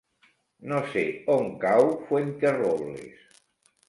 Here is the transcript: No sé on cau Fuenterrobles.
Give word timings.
No 0.69 0.77
sé 0.93 1.03
on 1.33 1.51
cau 1.65 1.89
Fuenterrobles. 2.07 3.37